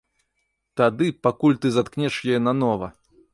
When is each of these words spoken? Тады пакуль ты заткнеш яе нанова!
Тады 0.79 1.09
пакуль 1.25 1.59
ты 1.67 1.71
заткнеш 1.77 2.19
яе 2.31 2.39
нанова! 2.47 2.87